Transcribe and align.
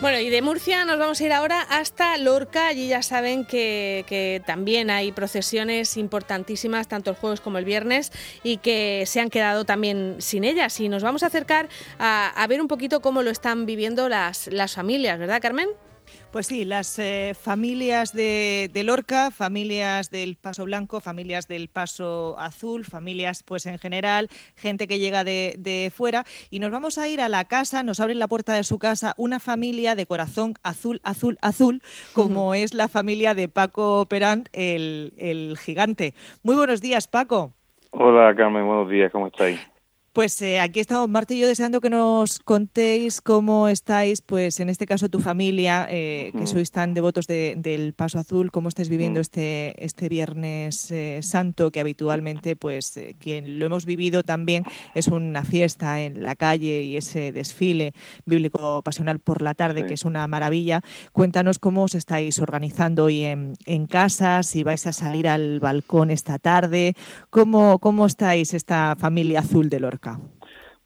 Bueno, 0.00 0.18
y 0.18 0.28
de 0.28 0.42
Murcia 0.42 0.84
nos 0.84 0.98
vamos 0.98 1.20
a 1.20 1.24
ir 1.24 1.32
ahora 1.32 1.62
hasta 1.62 2.18
Lorca. 2.18 2.66
Allí 2.66 2.88
ya 2.88 3.00
saben 3.02 3.44
que, 3.44 4.04
que, 4.08 4.42
también 4.44 4.90
hay 4.90 5.12
procesiones 5.12 5.96
importantísimas, 5.96 6.88
tanto 6.88 7.10
el 7.10 7.16
jueves 7.16 7.40
como 7.40 7.58
el 7.58 7.64
viernes, 7.64 8.10
y 8.42 8.56
que 8.56 9.04
se 9.06 9.20
han 9.20 9.30
quedado 9.30 9.64
también 9.64 10.16
sin 10.18 10.42
ellas. 10.42 10.78
Y 10.80 10.88
nos 10.88 11.04
vamos 11.04 11.22
a 11.22 11.26
acercar 11.26 11.68
a, 11.98 12.46
ver 12.48 12.60
un 12.60 12.68
poquito 12.68 13.00
cómo 13.00 13.22
lo 13.22 13.30
están 13.30 13.66
viviendo 13.66 14.08
las, 14.08 14.48
las 14.48 14.74
familias, 14.74 15.18
¿verdad, 15.18 15.40
Carmen? 15.40 15.68
Pues 16.34 16.48
sí, 16.48 16.64
las 16.64 16.98
eh, 16.98 17.32
familias 17.40 18.12
de, 18.12 18.68
Lorca, 18.84 19.30
familias 19.30 20.10
del 20.10 20.34
Paso 20.34 20.64
Blanco, 20.64 21.00
familias 21.00 21.46
del 21.46 21.68
Paso 21.68 22.34
Azul, 22.40 22.84
familias 22.84 23.44
pues 23.44 23.66
en 23.66 23.78
general, 23.78 24.28
gente 24.56 24.88
que 24.88 24.98
llega 24.98 25.22
de, 25.22 25.92
fuera. 25.94 26.24
Y 26.50 26.58
nos 26.58 26.72
vamos 26.72 26.98
a 26.98 27.06
ir 27.06 27.20
a 27.20 27.28
la 27.28 27.44
casa, 27.44 27.84
nos 27.84 28.00
abren 28.00 28.18
la 28.18 28.26
puerta 28.26 28.52
de 28.54 28.64
su 28.64 28.80
casa 28.80 29.14
una 29.16 29.38
familia 29.38 29.94
de 29.94 30.06
corazón 30.06 30.54
azul, 30.64 31.00
azul, 31.04 31.38
azul, 31.40 31.82
como 32.14 32.54
es 32.54 32.74
la 32.74 32.88
familia 32.88 33.34
de 33.34 33.48
Paco 33.48 34.04
Perán, 34.06 34.48
el, 34.52 35.12
el 35.16 35.56
gigante. 35.56 36.14
Muy 36.42 36.56
buenos 36.56 36.80
días, 36.80 37.06
Paco. 37.06 37.52
Hola 37.92 38.34
Carmen, 38.34 38.66
buenos 38.66 38.90
días, 38.90 39.12
¿cómo 39.12 39.28
estáis? 39.28 39.60
Pues 40.14 40.40
eh, 40.42 40.60
aquí 40.60 40.78
estamos, 40.78 41.08
Marta 41.08 41.34
y 41.34 41.40
yo, 41.40 41.48
deseando 41.48 41.80
que 41.80 41.90
nos 41.90 42.38
contéis 42.38 43.20
cómo 43.20 43.66
estáis, 43.66 44.22
pues 44.22 44.60
en 44.60 44.68
este 44.68 44.86
caso 44.86 45.08
tu 45.08 45.18
familia, 45.18 45.88
eh, 45.90 46.30
que 46.38 46.46
sois 46.46 46.70
tan 46.70 46.94
devotos 46.94 47.26
del 47.26 47.94
Paso 47.94 48.20
Azul, 48.20 48.52
cómo 48.52 48.68
estáis 48.68 48.88
viviendo 48.88 49.18
este, 49.18 49.74
este 49.84 50.08
Viernes 50.08 50.88
eh, 50.92 51.18
Santo, 51.20 51.72
que 51.72 51.80
habitualmente, 51.80 52.54
pues 52.54 52.96
quien 53.18 53.58
lo 53.58 53.66
hemos 53.66 53.86
vivido 53.86 54.22
también, 54.22 54.62
es 54.94 55.08
una 55.08 55.42
fiesta 55.42 56.00
en 56.00 56.22
la 56.22 56.36
calle 56.36 56.82
y 56.82 56.96
ese 56.96 57.32
desfile 57.32 57.92
bíblico 58.24 58.82
pasional 58.82 59.18
por 59.18 59.42
la 59.42 59.54
tarde, 59.54 59.84
que 59.84 59.94
es 59.94 60.04
una 60.04 60.28
maravilla. 60.28 60.82
Cuéntanos 61.10 61.58
cómo 61.58 61.82
os 61.82 61.96
estáis 61.96 62.38
organizando 62.38 63.06
hoy 63.06 63.24
en, 63.24 63.54
en 63.66 63.88
casa, 63.88 64.44
si 64.44 64.62
vais 64.62 64.86
a 64.86 64.92
salir 64.92 65.26
al 65.26 65.58
balcón 65.58 66.12
esta 66.12 66.38
tarde, 66.38 66.94
cómo, 67.30 67.80
cómo 67.80 68.06
estáis 68.06 68.54
esta 68.54 68.94
familia 68.96 69.40
azul 69.40 69.68
de 69.68 69.80
Lorca. 69.80 70.03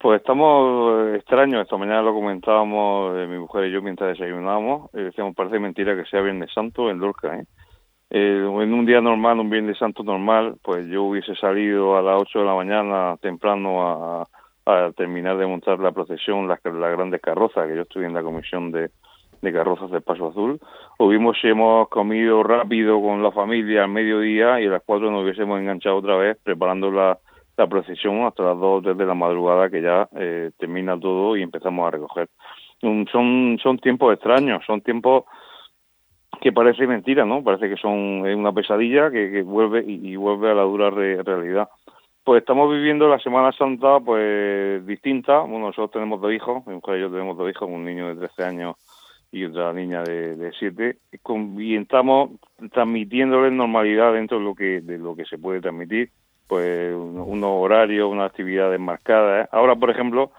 Pues 0.01 0.21
estamos 0.21 1.17
extraños, 1.17 1.63
esta 1.63 1.77
mañana 1.77 2.03
lo 2.03 2.15
comentábamos 2.15 3.17
eh, 3.17 3.27
mi 3.27 3.37
mujer 3.37 3.65
y 3.65 3.73
yo 3.73 3.83
mientras 3.83 4.17
desayunábamos, 4.17 4.95
eh, 4.95 5.03
decíamos, 5.03 5.35
parece 5.35 5.59
mentira 5.59 5.97
que 5.97 6.09
sea 6.09 6.21
Viernes 6.21 6.53
Santo 6.55 6.89
en 6.89 7.01
Lorca, 7.01 7.37
¿eh? 7.37 7.45
en 8.11 8.73
un 8.73 8.87
día 8.87 9.01
normal, 9.01 9.41
un 9.41 9.51
Viernes 9.51 9.77
Santo 9.77 10.05
normal, 10.05 10.55
pues 10.63 10.87
yo 10.87 11.03
hubiese 11.03 11.35
salido 11.35 11.97
a 11.97 12.03
las 12.03 12.23
8 12.23 12.39
de 12.39 12.45
la 12.45 12.55
mañana 12.55 13.17
temprano 13.21 14.23
a, 14.23 14.27
terminar 14.97 15.39
de 15.39 15.47
montar 15.47 15.79
la 15.79 15.93
procesión, 15.93 16.47
las, 16.47 16.63
grandes 16.63 17.23
carrozas, 17.23 17.67
que 17.67 17.75
yo 17.75 17.83
estoy 17.83 18.05
en 18.05 18.13
la 18.13 18.23
comisión 18.23 18.71
de, 18.71 18.91
de 19.41 19.53
carrozas 19.53 19.91
del 19.91 20.03
Paso 20.03 20.29
Azul. 20.29 20.61
Hubimos, 20.99 21.39
hemos 21.43 21.89
comido 21.89 22.43
rápido 22.43 23.01
con 23.01 23.23
la 23.23 23.33
familia 23.33 23.85
al 23.85 23.91
mediodía 23.91 24.61
y 24.61 24.67
a 24.67 24.71
las 24.71 24.83
4 24.85 25.11
nos 25.11 25.25
hubiésemos 25.25 25.59
enganchado 25.59 25.97
otra 25.97 26.17
vez 26.17 26.37
preparando 26.45 26.91
la, 26.91 27.19
la 27.59 27.67
procesión 27.67 28.25
hasta 28.25 28.45
las 28.45 28.59
dos 28.59 28.85
desde 28.85 29.05
la 29.05 29.15
madrugada 29.15 29.69
que 29.69 29.83
ya 29.83 30.09
eh, 30.17 30.53
termina 30.57 30.99
todo 30.99 31.37
y 31.37 31.43
empezamos 31.43 31.87
a 31.87 31.91
recoger. 31.91 32.29
son, 32.81 33.59
son 33.61 33.79
tiempos 33.79 34.15
extraños, 34.15 34.63
son 34.65 34.81
tiempos 34.81 35.25
que 36.41 36.53
parece 36.53 36.87
mentira, 36.87 37.25
¿no? 37.25 37.43
Parece 37.43 37.69
que 37.69 37.77
son 37.77 37.93
una 38.23 38.53
pesadilla 38.53 39.11
que, 39.11 39.43
vuelve 39.43 39.85
y, 39.85 40.15
vuelve 40.15 40.53
a 40.53 40.55
la 40.55 40.63
dura 40.63 40.91
realidad. 40.91 41.69
Pues 42.23 42.43
estamos 42.43 42.71
viviendo 42.71 43.09
la 43.09 43.19
Semana 43.19 43.51
Santa 43.53 43.99
pues 43.99 44.87
distinta. 44.87 45.41
Bueno, 45.41 45.67
nosotros 45.67 45.91
tenemos 45.91 46.21
dos 46.21 46.33
hijos, 46.33 46.65
mi 46.67 46.75
mujer 46.75 46.99
y 46.99 47.01
yo 47.01 47.11
tenemos 47.11 47.37
dos 47.37 47.51
hijos, 47.51 47.69
un 47.69 47.85
niño 47.85 48.09
de 48.09 48.27
13 48.27 48.45
años 48.45 48.77
y 49.33 49.45
otra 49.45 49.73
niña 49.73 50.05
de, 50.05 50.37
de 50.37 50.53
7, 50.59 50.97
y 51.59 51.77
estamos 51.77 52.31
transmitiéndole 52.73 53.51
normalidad 53.51 54.13
dentro 54.13 54.39
de 54.39 54.45
lo 54.45 54.55
que 54.55 54.81
de 54.81 54.97
lo 54.97 55.17
que 55.17 55.27
se 55.27 55.37
puede 55.37 55.61
transmitir 55.61 56.11
pues 56.49 56.95
unos 56.95 57.51
horarios, 57.51 58.11
unas 58.11 58.31
actividades 58.31 58.81
marcadas. 58.81 59.45
¿eh? 59.45 59.49
Ahora, 59.53 59.77
por 59.77 59.91
ejemplo, 59.91 60.33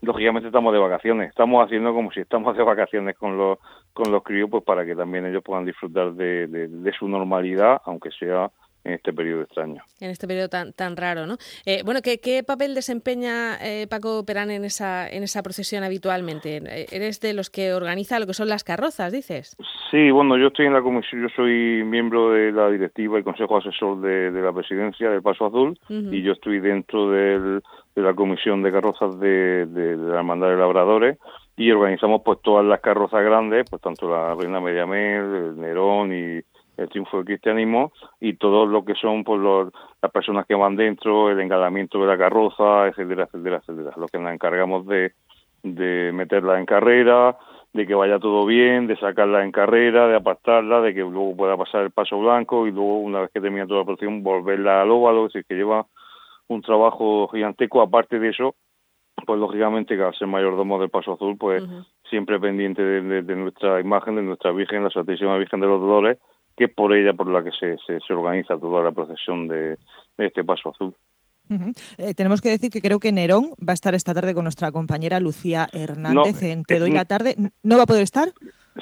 lógicamente 0.00 0.48
estamos 0.48 0.72
de 0.72 0.78
vacaciones, 0.78 1.28
estamos 1.28 1.64
haciendo 1.64 1.94
como 1.94 2.10
si 2.10 2.20
estamos 2.20 2.56
de 2.56 2.64
vacaciones 2.64 3.16
con 3.16 3.36
los 3.36 3.58
con 3.92 4.10
los 4.10 4.22
críos, 4.22 4.48
pues 4.50 4.64
para 4.64 4.84
que 4.84 4.96
también 4.96 5.26
ellos 5.26 5.42
puedan 5.44 5.66
disfrutar 5.66 6.12
de, 6.12 6.46
de 6.46 6.92
su 6.92 7.08
normalidad, 7.08 7.82
aunque 7.84 8.10
sea 8.12 8.50
en 8.84 8.94
este 8.94 9.12
periodo 9.12 9.42
extraño. 9.42 9.82
En 10.00 10.10
este 10.10 10.26
periodo 10.26 10.48
tan, 10.48 10.72
tan 10.72 10.96
raro, 10.96 11.26
¿no? 11.26 11.36
Eh, 11.66 11.82
bueno, 11.84 12.00
¿qué, 12.02 12.18
¿qué, 12.18 12.42
papel 12.42 12.74
desempeña 12.74 13.56
eh, 13.60 13.86
Paco 13.88 14.24
Perán 14.24 14.50
en 14.50 14.64
esa, 14.64 15.08
en 15.08 15.22
esa 15.22 15.42
procesión 15.42 15.84
habitualmente? 15.84 16.56
Eh, 16.56 16.86
¿Eres 16.90 17.20
de 17.20 17.34
los 17.34 17.50
que 17.50 17.74
organiza 17.74 18.18
lo 18.18 18.26
que 18.26 18.34
son 18.34 18.48
las 18.48 18.64
carrozas, 18.64 19.12
dices? 19.12 19.56
Sí, 19.90 20.10
bueno, 20.10 20.38
yo 20.38 20.48
estoy 20.48 20.66
en 20.66 20.72
la 20.72 20.82
comisión, 20.82 21.22
yo 21.22 21.28
soy 21.34 21.84
miembro 21.84 22.30
de 22.30 22.52
la 22.52 22.70
directiva 22.70 23.18
y 23.18 23.22
consejo 23.22 23.58
asesor 23.58 24.00
de, 24.00 24.30
la 24.30 24.52
presidencia 24.52 25.10
del 25.10 25.22
Paso 25.22 25.46
Azul 25.46 25.78
y 25.88 26.22
yo 26.22 26.32
estoy 26.32 26.60
dentro 26.60 27.10
del, 27.10 27.62
de 27.94 28.02
la 28.02 28.14
comisión 28.14 28.62
de 28.62 28.72
carrozas 28.72 29.18
de, 29.20 29.66
de, 29.66 29.96
la 29.96 30.18
Hermandad 30.18 30.48
de 30.48 30.56
Labradores 30.56 31.18
y 31.56 31.70
organizamos 31.70 32.22
pues 32.24 32.38
todas 32.42 32.64
las 32.64 32.80
carrozas 32.80 33.22
grandes, 33.22 33.68
pues 33.68 33.82
tanto 33.82 34.10
la 34.10 34.34
Reina 34.34 34.60
Mediamel, 34.60 35.34
el 35.34 35.60
Nerón 35.60 36.12
y 36.12 36.40
el 36.80 36.88
triunfo 36.88 37.18
del 37.18 37.26
cristianismo 37.26 37.92
y 38.20 38.34
todo 38.34 38.66
lo 38.66 38.84
que 38.84 38.94
son 38.94 39.24
pues 39.24 39.40
los, 39.40 39.72
las 40.00 40.10
personas 40.10 40.46
que 40.46 40.54
van 40.54 40.76
dentro, 40.76 41.30
el 41.30 41.40
engalamiento 41.40 42.00
de 42.00 42.06
la 42.06 42.18
carroza, 42.18 42.86
etcétera, 42.88 43.24
etcétera, 43.24 43.56
etcétera. 43.58 43.92
Lo 43.96 44.06
que 44.08 44.18
nos 44.18 44.32
encargamos 44.32 44.86
de, 44.86 45.12
de 45.62 46.10
meterla 46.12 46.58
en 46.58 46.66
carrera, 46.66 47.36
de 47.72 47.86
que 47.86 47.94
vaya 47.94 48.18
todo 48.18 48.46
bien, 48.46 48.86
de 48.86 48.96
sacarla 48.96 49.44
en 49.44 49.52
carrera, 49.52 50.08
de 50.08 50.16
apartarla, 50.16 50.80
de 50.80 50.94
que 50.94 51.00
luego 51.00 51.36
pueda 51.36 51.56
pasar 51.56 51.82
el 51.82 51.90
paso 51.90 52.18
blanco 52.18 52.66
y 52.66 52.72
luego 52.72 52.98
una 52.98 53.20
vez 53.20 53.30
que 53.32 53.40
termina 53.40 53.66
toda 53.66 53.80
la 53.80 53.84
producción 53.84 54.22
volverla 54.22 54.82
al 54.82 54.90
óvalo, 54.90 55.26
es 55.26 55.32
decir, 55.32 55.46
que 55.46 55.54
lleva 55.54 55.86
un 56.48 56.62
trabajo 56.62 57.28
giganteco. 57.28 57.80
Aparte 57.80 58.18
de 58.18 58.30
eso, 58.30 58.56
pues 59.24 59.38
lógicamente 59.38 59.96
que 59.96 60.02
al 60.02 60.14
ser 60.14 60.26
mayordomo 60.26 60.80
del 60.80 60.90
Paso 60.90 61.12
Azul, 61.12 61.36
pues 61.38 61.62
siempre 62.08 62.40
pendiente 62.40 62.82
de, 62.82 63.22
de, 63.22 63.36
nuestra 63.36 63.80
imagen, 63.80 64.16
de 64.16 64.22
nuestra 64.22 64.50
Virgen, 64.50 64.82
la 64.82 64.90
Santísima 64.90 65.36
Virgen 65.38 65.60
de 65.60 65.66
los 65.66 65.80
Dolores, 65.80 66.18
que 66.56 66.64
es 66.64 66.74
por 66.74 66.94
ella 66.94 67.12
por 67.12 67.28
la 67.28 67.42
que 67.42 67.50
se, 67.52 67.76
se, 67.86 68.12
organiza 68.12 68.58
toda 68.58 68.82
la 68.82 68.92
procesión 68.92 69.48
de, 69.48 69.76
este 70.18 70.44
Paso 70.44 70.70
Azul. 70.70 70.94
Eh, 71.98 72.14
tenemos 72.14 72.40
que 72.40 72.50
decir 72.50 72.70
que 72.70 72.80
creo 72.80 73.00
que 73.00 73.10
Nerón 73.10 73.50
va 73.66 73.72
a 73.72 73.74
estar 73.74 73.94
esta 73.94 74.14
tarde 74.14 74.34
con 74.34 74.44
nuestra 74.44 74.70
compañera 74.70 75.18
Lucía 75.18 75.66
Hernández 75.72 76.42
en 76.42 76.62
Te 76.62 76.78
doy 76.78 76.92
la 76.92 77.04
tarde. 77.04 77.34
¿No 77.64 77.76
va 77.76 77.82
a 77.82 77.86
poder 77.86 78.04
estar? 78.04 78.28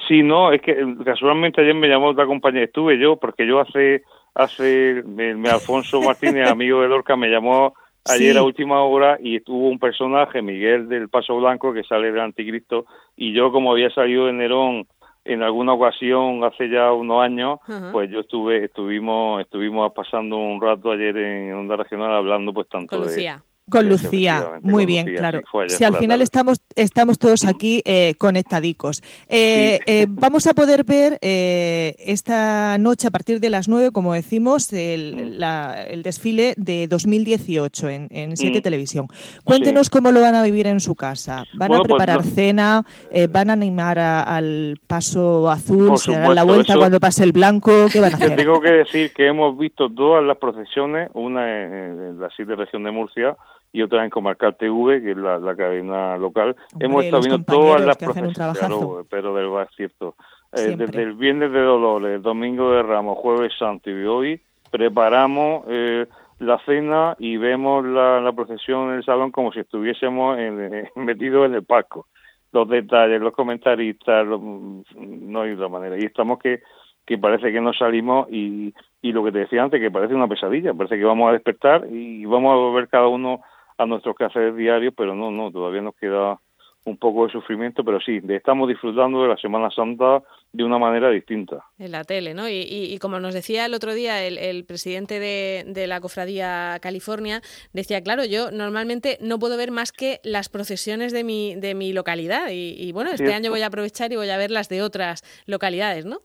Sí, 0.06 0.23
no, 0.23 0.53
es 0.53 0.61
que 0.61 0.73
eh, 0.73 0.97
casualmente 1.05 1.62
ayer 1.62 1.75
me 1.75 1.89
llamó 1.89 2.09
otra 2.09 2.27
compañera, 2.27 2.67
estuve 2.67 2.99
yo, 2.99 3.17
porque 3.17 3.47
yo 3.47 3.61
hace, 3.61 4.03
hace, 4.35 5.03
me, 5.06 5.49
Alfonso 5.49 6.00
Martínez, 6.03 6.49
amigo 6.49 6.83
de 6.83 6.89
Lorca, 6.89 7.17
me 7.17 7.29
llamó 7.29 7.75
ayer 8.05 8.37
a 8.37 8.43
última 8.43 8.83
hora 8.83 9.19
y 9.21 9.37
estuvo 9.37 9.69
un 9.69 9.79
personaje, 9.79 10.43
Miguel 10.43 10.89
del 10.89 11.09
Paso 11.09 11.37
Blanco, 11.37 11.73
que 11.73 11.85
sale 11.85 12.12
del 12.12 12.21
Anticristo, 12.21 12.87
y 13.17 13.33
yo 13.33 13.50
como 13.50 13.73
había 13.73 13.91
salido 13.91 14.27
de 14.27 14.35
Nerón 14.35 14.87
en 15.28 15.43
alguna 15.43 15.75
ocasión 15.75 16.43
hace 16.43 16.71
ya 16.71 16.91
unos 16.93 17.22
años 17.22 17.61
pues 17.93 18.11
yo 18.11 18.21
estuve 18.21 18.65
estuvimos 18.65 19.41
estuvimos 19.43 19.93
pasando 19.93 20.39
un 20.39 20.61
rato 20.61 20.91
ayer 20.91 21.16
en 21.16 21.53
onda 21.53 21.77
regional 21.77 22.12
hablando 22.12 22.53
pues 22.53 22.69
tanto 22.69 23.05
de 23.05 23.38
con 23.69 23.89
Lucía, 23.89 24.61
muy 24.62 24.87
bien, 24.87 25.06
claro. 25.17 25.41
si 25.69 25.84
al 25.84 25.97
final 25.97 26.23
estamos, 26.23 26.61
estamos 26.75 27.19
todos 27.19 27.45
aquí 27.45 27.83
eh, 27.84 28.15
conectadicos. 28.19 29.03
Eh, 29.29 29.81
eh, 29.87 30.06
vamos 30.09 30.47
a 30.47 30.55
poder 30.55 30.84
ver 30.84 31.19
esta 31.21 32.79
noche 32.79 33.09
a 33.09 33.11
partir 33.11 33.41
de 33.41 33.51
las 33.51 33.69
9, 33.69 33.91
como 33.93 34.15
decimos, 34.15 34.73
el, 34.73 35.43
el 35.89 36.03
desfile 36.03 36.55
de 36.56 36.87
2018 36.89 37.89
en, 37.89 38.09
en 38.11 38.37
Siete 38.37 38.61
mm. 38.61 38.62
Televisión. 38.62 39.09
Cuéntenos 39.45 39.91
cómo 39.91 40.12
lo 40.12 40.21
van 40.21 40.35
a 40.35 40.43
vivir 40.43 40.67
en 40.67 40.81
su 40.81 40.95
casa. 40.95 41.45
¿Van 41.55 41.73
a 41.73 41.79
pues 41.79 41.89
preparar 41.89 42.23
cena? 42.23 42.85
¿Van 43.31 43.50
a 43.50 43.53
animar 43.53 43.99
al 43.99 44.79
paso 44.87 45.50
azul? 45.50 45.99
¿Se 45.99 46.12
darán 46.12 46.35
la 46.35 46.44
vuelta 46.44 46.76
cuando 46.76 47.00
pase 47.00 47.25
el 47.25 47.32
blanco? 47.32 47.73
¿Qué 47.93 48.00
van 48.00 48.12
a 48.12 48.17
hacer? 48.17 48.37
Tengo 48.37 48.61
que 48.61 48.71
decir 48.71 49.12
que 49.12 49.26
hemos 49.26 49.56
visto 49.56 49.91
todas 49.91 50.25
las 50.25 50.37
procesiones, 50.38 51.11
una 51.14 51.64
en 51.64 52.21
la 52.21 52.29
siete 52.35 52.55
región 52.55 52.85
de 52.85 52.91
Murcia, 52.91 53.37
y 53.73 53.82
otra 53.82 54.05
en 54.05 54.11
Comarcal 54.11 54.56
TV, 54.56 55.03
que 55.03 55.11
es 55.12 55.17
la, 55.17 55.55
cadena 55.56 56.17
local. 56.17 56.56
Hemos 56.81 57.05
estado 57.05 57.23
viendo 57.23 57.44
todas 57.44 57.85
las 57.85 57.97
procesiones, 57.97 59.06
pero 59.11 59.35
del 59.35 59.62
es 59.62 59.76
cierto. 59.76 60.15
Eh, 60.53 60.75
desde 60.76 61.03
el 61.03 61.12
Viernes 61.12 61.53
de 61.53 61.61
Dolores, 61.61 62.23
Domingo 62.23 62.73
de 62.73 62.82
Ramos, 62.82 63.19
Jueves 63.19 63.53
Santo 63.59 63.91
y 63.91 64.05
hoy 64.05 64.41
preparamos 64.70 65.65
eh, 65.69 66.06
la 66.38 66.59
cena 66.65 67.15
y 67.19 67.37
vemos 67.37 67.85
la, 67.85 68.32
procesión 68.35 68.91
en 68.91 68.97
el 68.97 69.05
salón 69.05 69.31
como 69.31 69.53
si 69.53 69.61
estuviésemos 69.61 70.38
metidos 70.97 71.47
en 71.47 71.55
el 71.55 71.64
palco. 71.64 72.06
Los 72.50 72.67
detalles, 72.67 73.21
los 73.21 73.35
comentaristas, 73.35 74.26
no 74.26 75.43
hay 75.43 75.53
otra 75.53 75.69
manera. 75.69 75.97
Y 75.99 76.06
estamos 76.06 76.38
que, 76.38 76.62
que 77.05 77.19
parece 77.19 77.53
que 77.53 77.61
no 77.61 77.75
salimos 77.75 78.26
y, 78.31 78.73
y 79.03 79.12
lo 79.12 79.23
que 79.23 79.32
te 79.32 79.41
decía 79.41 79.62
antes, 79.62 79.79
que 79.79 79.91
parece 79.91 80.14
una 80.14 80.29
pesadilla, 80.29 80.73
parece 80.73 80.97
que 80.97 81.05
vamos 81.05 81.29
a 81.29 81.32
despertar 81.32 81.87
y 81.91 82.25
vamos 82.25 82.53
a 82.53 82.56
volver 82.56 82.88
cada 82.88 83.09
uno 83.09 83.43
a 83.78 83.86
nuestros 83.86 84.16
quehaceres 84.16 84.56
diarios, 84.56 84.92
pero 84.96 85.14
no, 85.14 85.30
no, 85.30 85.50
todavía 85.50 85.80
nos 85.80 85.94
queda 85.94 86.38
un 86.84 86.96
poco 86.96 87.26
de 87.26 87.32
sufrimiento, 87.32 87.84
pero 87.84 88.00
sí, 88.00 88.20
estamos 88.28 88.69
disfrutando 88.69 89.22
de 89.22 89.28
la 89.28 89.36
Semana 89.36 89.70
Santa 89.70 90.22
de 90.52 90.64
una 90.64 90.78
manera 90.78 91.10
distinta. 91.10 91.66
En 91.78 91.92
la 91.92 92.04
tele, 92.04 92.32
¿no? 92.34 92.48
Y, 92.48 92.96
como 93.00 93.20
nos 93.20 93.34
decía 93.34 93.66
el 93.66 93.75
otro 93.75 93.92
día 93.92 94.25
el, 94.25 94.64
presidente 94.64 95.20
de, 95.20 95.86
la 95.86 96.00
Cofradía 96.00 96.78
California, 96.80 97.42
decía, 97.72 98.02
claro, 98.02 98.25
yo 98.25 98.50
normalmente 98.50 99.19
no 99.20 99.38
puedo 99.38 99.56
ver 99.56 99.70
más 99.70 99.92
que 99.92 100.20
las 100.25 100.48
procesiones 100.48 101.12
de 101.12 101.25
mi, 101.25 101.54
de 101.56 101.75
mi 101.75 101.92
localidad 101.92 102.48
y, 102.50 102.90
bueno, 102.92 103.10
este 103.10 103.34
año 103.34 103.50
voy 103.50 103.62
a 103.62 103.66
aprovechar 103.66 104.12
y 104.12 104.16
voy 104.16 104.30
a 104.30 104.38
ver 104.38 104.50
las 104.50 104.69
de 104.69 104.82
otras 104.82 105.22
localidades, 105.46 106.06
¿no? 106.06 106.20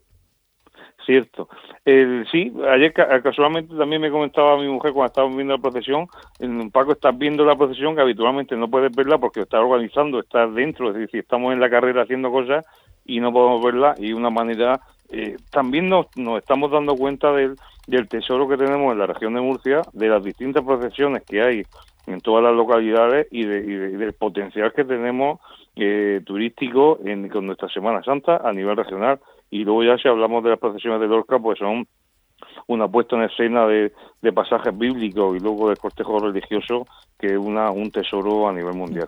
Cierto. 1.05 1.50
sí, 2.31 2.53
ayer 2.69 2.94
casualmente 2.94 3.75
también 3.75 4.01
me 4.01 4.09
comentaba 4.09 4.57
mi 4.57 4.69
mujer 4.69 4.94
cuando 4.94 5.07
estábamos 5.07 5.35
viendo 5.35 5.55
la 5.55 5.61
procesión, 5.61 6.07
Paco 6.71 6.94
estás 6.94 7.17
viendo 7.17 7.44
la 7.44 7.57
procesión 7.57 7.94
que 7.94 8.01
habitualmente 8.01 8.55
no 8.55 8.69
puedes 8.69 8.95
verla 8.95 9.17
porque 9.17 9.41
está 9.41 9.59
organizando, 9.59 10.19
estás 10.19 10.53
dentro, 10.53 10.89
es 10.89 10.95
decir, 10.95 11.19
estamos 11.19 11.51
en 11.51 11.59
la 11.59 11.69
carrera 11.69 12.03
haciendo 12.03 12.31
cosas 12.31 12.65
y 13.05 13.19
no 13.19 13.33
podemos 13.33 13.61
verla 13.63 13.95
y 13.97 14.13
una 14.13 14.29
manera 14.29 14.79
eh, 15.09 15.38
también 15.51 15.89
nos, 15.89 16.07
nos 16.15 16.39
estamos 16.39 16.71
dando 16.71 16.95
cuenta 16.95 17.31
del, 17.31 17.55
del 17.85 18.07
tesoro 18.07 18.47
que 18.47 18.57
tenemos 18.57 18.91
en 18.94 19.00
la 19.00 19.05
región 19.05 19.33
de 19.33 19.41
Murcia, 19.41 19.81
de 19.94 20.07
las 20.07 20.23
distintas 20.23 20.63
procesiones 20.63 21.23
que 21.23 21.41
hay 21.41 21.63
en 22.07 22.19
todas 22.19 22.44
las 22.44 22.53
localidades 22.53 23.27
y, 23.29 23.45
de, 23.45 23.61
del 23.61 24.13
potencial 24.13 24.73
que 24.73 24.83
tenemos 24.83 25.39
eh, 25.75 26.21
turístico 26.25 27.00
en, 27.05 27.29
con 27.29 27.45
nuestra 27.45 27.69
Semana 27.69 28.03
Santa 28.03 28.38
a 28.44 28.51
nivel 28.53 28.75
regional. 28.75 29.19
Y 29.53 29.63
luego 29.65 29.83
ya 29.83 30.00
si 30.00 30.07
hablamos 30.07 30.44
de 30.44 30.50
las 30.50 30.57
procesiones 30.57 31.00
de 31.00 31.05
Lorca, 31.05 31.38
pues 31.38 31.59
son 31.59 31.85
una 32.65 32.88
puesta 32.88 33.15
en 33.15 33.21
escena 33.21 33.67
de, 33.67 33.94
pasajes 34.31 34.78
bíblicos 34.78 35.36
y 35.36 35.40
luego 35.40 35.70
de 35.70 35.75
cortejo 35.75 36.20
religioso 36.20 36.86
que 37.20 37.38
una, 37.38 37.72
un 37.72 37.90
tesoro 37.92 38.50
a 38.50 38.54
nivel 38.54 38.74
mundial. 38.74 39.08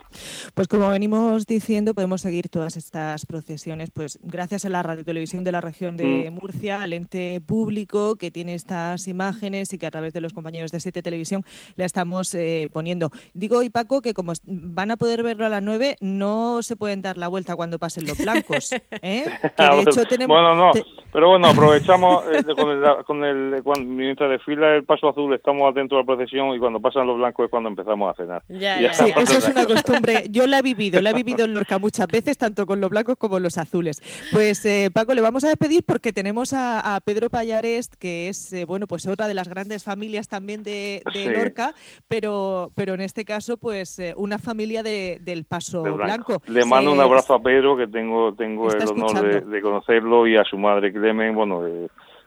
Pues 0.54 0.68
como 0.68 0.90
venimos 0.90 1.46
diciendo, 1.46 1.94
podemos 1.94 2.22
seguir 2.22 2.50
todas 2.50 2.78
estas 2.78 3.26
procesiones 3.26 3.92
pues 3.92 4.20
gracias 4.24 4.66
a 4.66 4.70
la 4.70 4.84
radio 4.84 5.04
televisión 5.04 5.44
de 5.44 5.52
la 5.52 5.62
región 5.62 5.98
de 5.98 6.32
mm. 6.32 6.34
Murcia, 6.34 6.82
al 6.82 6.94
ente 6.94 7.42
público 7.42 8.16
que 8.16 8.32
tiene 8.32 8.54
estas 8.54 9.08
imágenes 9.08 9.74
y 9.74 9.78
que 9.78 9.86
a 9.86 9.92
través 9.92 10.14
de 10.14 10.22
los 10.22 10.34
compañeros 10.34 10.72
de 10.72 10.80
Siete 10.80 11.02
Televisión 11.02 11.44
la 11.76 11.86
estamos 11.86 12.34
eh, 12.36 12.70
poniendo. 12.72 13.10
Digo, 13.34 13.64
y 13.64 13.70
Paco, 13.70 14.02
que 14.02 14.14
como 14.14 14.34
van 14.46 14.92
a 14.92 14.98
poder 14.98 15.24
verlo 15.24 15.46
a 15.46 15.50
las 15.50 15.62
9, 15.62 15.98
no 16.02 16.62
se 16.62 16.76
pueden 16.76 17.02
dar 17.02 17.18
la 17.18 17.28
vuelta 17.28 17.56
cuando 17.56 17.80
pasen 17.80 18.06
los 18.08 18.18
blancos. 18.18 18.72
¿eh? 18.72 19.26
de 19.58 19.82
hecho 19.82 20.06
tenemos... 20.06 20.36
Bueno, 20.36 20.56
no, 20.56 20.72
pero 21.12 21.30
bueno, 21.30 21.48
aprovechamos 21.48 22.24
eh, 22.32 22.44
con 22.56 22.70
el, 22.70 23.04
con 23.06 23.24
el 23.24 23.64
cuando, 23.64 23.90
mientras 23.90 24.30
desfila 24.30 24.76
el 24.76 24.84
paso 24.84 25.05
azul 25.10 25.34
estamos 25.34 25.70
atentos 25.70 25.96
a 25.96 26.00
la 26.00 26.06
procesión 26.06 26.56
y 26.56 26.60
cuando 26.60 26.80
pasan 26.80 27.08
los 27.08 27.18
blancos 27.18 27.46
es 27.46 27.52
cuando 27.52 27.70
empezamos 27.70 28.12
a 28.12 28.16
cenar. 28.16 28.44
Sí, 28.48 29.12
eso 29.18 29.38
es 29.38 29.50
una 29.50 29.66
costumbre. 29.66 30.26
Yo 30.30 30.48
la 30.48 30.60
he 30.60 30.62
vivido, 30.62 31.02
la 31.02 31.12
he 31.12 31.14
vivido 31.14 31.46
en 31.46 31.54
Lorca 31.54 31.80
muchas 31.80 32.08
veces, 32.08 32.38
tanto 32.38 32.66
con 32.66 32.82
los 32.82 32.90
blancos 32.90 33.16
como 33.18 33.40
los 33.40 33.58
azules. 33.58 34.02
Pues 34.32 34.66
eh, 34.66 34.90
Paco, 34.94 35.14
le 35.14 35.22
vamos 35.22 35.44
a 35.44 35.50
despedir 35.50 35.84
porque 35.86 36.14
tenemos 36.14 36.54
a, 36.54 37.00
Pedro 37.06 37.30
Payares, 37.30 37.90
que 37.90 38.30
es 38.30 38.54
eh, 38.54 38.66
bueno 38.66 38.88
pues 38.88 39.06
otra 39.08 39.28
de 39.28 39.34
las 39.34 39.48
grandes 39.48 39.84
familias 39.84 40.28
también 40.28 40.64
de, 40.64 41.02
Lorca, 41.36 41.74
pero, 42.08 42.72
pero 42.76 42.94
en 42.94 43.02
este 43.02 43.26
caso 43.26 43.58
pues 43.58 44.00
eh, 44.00 44.14
una 44.18 44.40
familia 44.40 44.84
del 44.84 45.46
paso 45.46 45.84
blanco. 45.84 46.42
Le 46.48 46.66
mando 46.66 46.92
un 46.92 47.00
abrazo 47.00 47.34
a 47.36 47.42
Pedro, 47.42 47.78
que 47.78 47.88
tengo, 47.88 48.34
tengo 48.34 48.72
el 48.72 48.88
honor 48.88 49.46
de, 49.46 49.62
conocerlo, 49.62 50.28
y 50.28 50.38
a 50.38 50.44
su 50.44 50.58
madre 50.58 50.92
Clemen, 50.92 51.36
bueno, 51.36 51.64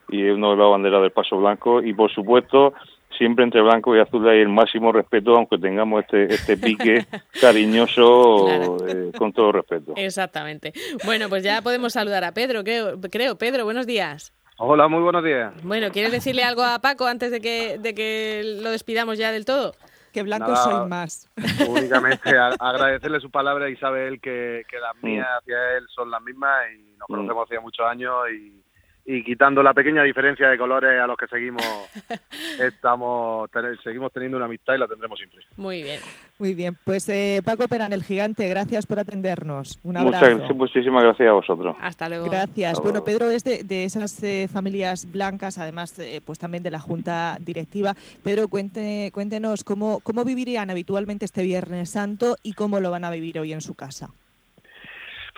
y 0.09 0.23
uno 0.29 0.51
de 0.51 0.57
la 0.57 0.65
bandera 0.65 0.99
del 0.99 1.11
Paso 1.11 1.37
Blanco 1.37 1.81
y 1.81 1.93
por 1.93 2.11
supuesto 2.11 2.73
siempre 3.17 3.43
entre 3.43 3.61
blanco 3.61 3.95
y 3.95 3.99
azul 3.99 4.27
hay 4.27 4.39
el 4.39 4.49
máximo 4.49 4.91
respeto 4.91 5.35
aunque 5.35 5.57
tengamos 5.57 6.03
este 6.03 6.33
este 6.33 6.57
pique 6.57 7.05
cariñoso 7.41 8.87
eh, 8.87 9.11
con 9.17 9.33
todo 9.33 9.51
respeto. 9.51 9.93
Exactamente. 9.95 10.73
Bueno, 11.05 11.29
pues 11.29 11.43
ya 11.43 11.61
podemos 11.61 11.93
saludar 11.93 12.23
a 12.23 12.33
Pedro, 12.33 12.63
creo. 12.63 12.99
creo. 13.11 13.37
Pedro, 13.37 13.65
buenos 13.65 13.85
días. 13.85 14.33
Hola, 14.57 14.87
muy 14.87 15.01
buenos 15.01 15.23
días. 15.23 15.53
Bueno, 15.63 15.89
¿quieres 15.91 16.11
decirle 16.11 16.43
algo 16.43 16.63
a 16.63 16.79
Paco 16.79 17.05
antes 17.05 17.31
de 17.31 17.39
que, 17.39 17.77
de 17.77 17.93
que 17.93 18.41
lo 18.61 18.71
despidamos 18.71 19.17
ya 19.17 19.31
del 19.31 19.45
todo? 19.45 19.73
Que 20.11 20.23
blanco 20.23 20.55
soy 20.55 20.87
más. 20.87 21.29
Únicamente 21.69 22.37
agradecerle 22.59 23.19
su 23.19 23.29
palabra 23.29 23.69
y 23.69 23.75
sabe 23.77 24.07
él 24.07 24.19
que, 24.19 24.65
que 24.67 24.79
las 24.79 25.01
mías 25.01 25.27
hacia 25.39 25.77
él 25.77 25.85
son 25.95 26.09
las 26.11 26.21
mismas 26.21 26.51
y 26.75 26.97
nos 26.97 27.07
conocemos 27.07 27.49
hace 27.49 27.59
muchos 27.59 27.85
años 27.85 28.13
y 28.31 28.61
y 29.11 29.23
quitando 29.23 29.63
la 29.63 29.73
pequeña 29.73 30.03
diferencia 30.03 30.47
de 30.49 30.57
colores 30.57 31.01
a 31.01 31.07
los 31.07 31.17
que 31.17 31.25
seguimos 31.25 31.63
estamos 32.59 33.49
seguimos 33.83 34.13
teniendo 34.13 34.37
una 34.37 34.45
amistad 34.45 34.75
y 34.75 34.77
la 34.77 34.87
tendremos 34.87 35.17
siempre. 35.17 35.39
Muy 35.57 35.81
bien. 35.81 35.99
Muy 36.37 36.53
bien, 36.53 36.77
pues 36.85 37.09
eh, 37.09 37.41
Paco 37.43 37.67
Peran, 37.67 37.91
el 37.91 38.03
gigante, 38.03 38.47
gracias 38.47 38.85
por 38.85 38.99
atendernos. 38.99 39.79
Un 39.81 39.97
abrazo. 39.97 40.37
Muchas, 40.37 40.55
muchísimas 40.55 41.03
gracias 41.03 41.27
a 41.27 41.31
vosotros. 41.31 41.75
Hasta 41.81 42.07
luego. 42.07 42.29
Gracias. 42.29 42.79
Bueno, 42.83 43.03
Pedro 43.03 43.31
es 43.31 43.43
de, 43.43 43.83
esas 43.83 44.21
eh, 44.21 44.47
familias 44.47 45.11
blancas, 45.11 45.57
además 45.57 45.97
eh, 45.97 46.21
pues 46.23 46.37
también 46.37 46.61
de 46.61 46.69
la 46.69 46.79
Junta 46.79 47.37
Directiva. 47.39 47.95
Pedro, 48.23 48.47
cuente, 48.47 49.09
cuéntenos 49.11 49.63
cómo, 49.63 50.01
cómo 50.01 50.23
vivirían 50.23 50.69
habitualmente 50.69 51.25
este 51.25 51.41
Viernes 51.41 51.89
Santo 51.89 52.35
y 52.43 52.53
cómo 52.53 52.79
lo 52.79 52.91
van 52.91 53.05
a 53.05 53.09
vivir 53.09 53.39
hoy 53.39 53.53
en 53.53 53.61
su 53.61 53.73
casa. 53.73 54.11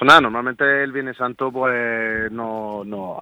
Pues 0.01 0.07
nada, 0.07 0.21
normalmente 0.21 0.83
el 0.83 0.91
Viernes 0.91 1.15
Santo 1.15 1.51
pues 1.51 2.31
no, 2.31 2.83
no 2.83 3.19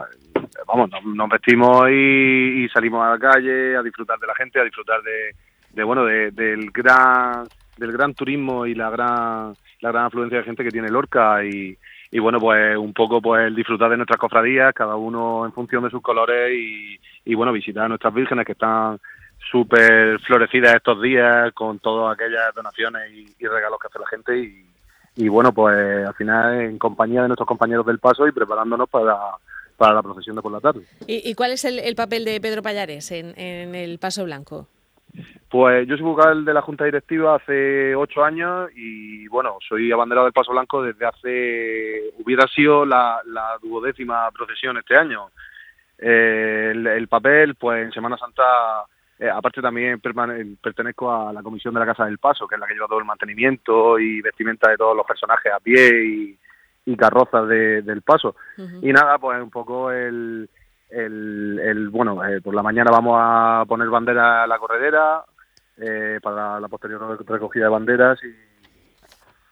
vamos, 0.67 0.89
nos, 1.03 1.29
vestimos 1.29 1.89
y, 1.89 2.67
salimos 2.73 3.05
a 3.05 3.11
la 3.11 3.19
calle 3.19 3.75
a 3.75 3.83
disfrutar 3.83 4.19
de 4.19 4.27
la 4.27 4.35
gente, 4.35 4.59
a 4.59 4.63
disfrutar 4.63 5.01
de, 5.01 5.83
bueno, 5.83 6.05
del 6.05 6.71
gran 6.71 7.47
del 7.77 7.93
gran 7.93 8.13
turismo 8.13 8.65
y 8.65 8.75
la 8.75 8.89
gran 8.89 9.53
la 9.79 9.91
gran 9.91 10.05
afluencia 10.05 10.39
de 10.39 10.43
gente 10.43 10.63
que 10.63 10.71
tiene 10.71 10.89
Lorca 10.89 11.43
y, 11.45 11.77
y 12.11 12.19
bueno, 12.19 12.39
pues 12.39 12.75
un 12.75 12.93
poco 12.93 13.21
pues 13.21 13.55
disfrutar 13.55 13.89
de 13.89 13.97
nuestras 13.97 14.19
cofradías, 14.19 14.73
cada 14.73 14.95
uno 14.97 15.45
en 15.45 15.53
función 15.53 15.83
de 15.83 15.89
sus 15.89 16.01
colores 16.01 16.51
y, 16.53 16.99
y 17.23 17.35
bueno, 17.35 17.53
visitar 17.53 17.85
a 17.85 17.87
nuestras 17.87 18.13
vírgenes 18.13 18.45
que 18.45 18.51
están 18.51 18.99
súper 19.49 20.19
florecidas 20.19 20.75
estos 20.75 21.01
días 21.01 21.53
con 21.53 21.79
todas 21.79 22.13
aquellas 22.13 22.53
donaciones 22.53 23.09
y 23.39 23.47
regalos 23.47 23.79
que 23.79 23.87
hace 23.87 23.99
la 23.99 24.07
gente 24.07 24.37
y, 24.37 24.69
y 25.19 25.27
bueno, 25.27 25.51
pues 25.51 26.07
al 26.07 26.13
final 26.13 26.61
en 26.61 26.77
compañía 26.77 27.23
de 27.23 27.27
nuestros 27.27 27.47
compañeros 27.47 27.85
del 27.85 27.99
paso 27.99 28.25
y 28.25 28.31
preparándonos 28.31 28.89
para, 28.89 29.17
para 29.79 29.93
la 29.93 30.03
procesión 30.03 30.35
de 30.35 30.41
por 30.41 30.51
la 30.51 30.59
tarde. 30.59 30.81
¿Y, 31.07 31.33
cuál 31.35 31.51
es 31.51 31.63
el, 31.63 31.95
papel 31.95 32.25
de 32.25 32.41
Pedro 32.41 32.61
Payares 32.61 33.11
en, 33.11 33.33
el 33.73 33.97
Paso 33.97 34.25
Blanco? 34.25 34.67
Pues 35.49 35.87
yo 35.87 35.95
soy 35.95 36.05
vocal 36.05 36.45
de 36.45 36.53
la 36.53 36.61
Junta 36.61 36.83
Directiva 36.83 37.35
hace 37.35 37.95
ocho 37.95 38.23
años 38.23 38.69
y 38.75 39.27
bueno, 39.29 39.57
soy 39.67 39.91
abanderado 39.91 40.25
del 40.25 40.33
Paso 40.33 40.51
Blanco 40.51 40.83
desde 40.83 41.05
hace, 41.05 42.11
hubiera 42.21 42.45
sido 42.47 42.85
la, 42.85 43.21
duodécima 43.63 44.29
procesión 44.31 44.77
este 44.77 44.97
año. 44.97 45.29
Eh, 45.97 46.73
el, 46.75 47.07
papel, 47.07 47.55
pues 47.55 47.85
en 47.85 47.91
Semana 47.93 48.17
Santa 48.17 48.43
eh, 49.17 49.29
aparte 49.29 49.61
también 49.61 49.99
pertenezco 49.99 51.11
a 51.11 51.33
la 51.33 51.41
comisión 51.41 51.73
de 51.73 51.79
la 51.79 51.85
Casa 51.85 52.05
del 52.05 52.19
Paso, 52.19 52.47
que 52.47 52.55
es 52.55 52.61
la 52.61 52.67
que 52.67 52.73
lleva 52.73 52.87
todo 52.87 52.99
el 52.99 53.05
mantenimiento 53.05 53.97
y 53.97 54.21
vestimenta 54.21 54.69
de 54.69 54.77
todos 54.77 54.95
los 54.95 55.05
personajes 55.05 55.51
a 55.53 55.59
pie 55.59 56.05
y, 56.05 56.38
carrozas 56.95 57.47
del 57.47 58.01
Paso. 58.01 58.35
Y 58.81 58.91
nada, 58.91 59.17
pues 59.17 59.41
un 59.41 59.49
poco 59.49 59.91
el, 59.91 60.49
el, 60.89 61.89
bueno, 61.89 62.23
eh, 62.25 62.41
por 62.41 62.55
la 62.55 62.63
mañana 62.63 62.91
vamos 62.91 63.17
a 63.19 63.63
poner 63.67 63.89
bandera 63.89 64.43
a 64.43 64.47
la 64.47 64.57
corredera 64.57 65.23
eh, 65.77 66.19
para 66.21 66.59
la 66.59 66.67
posterior 66.67 67.17
recogida 67.25 67.65
de 67.65 67.69
banderas 67.69 68.19
y 68.23 68.49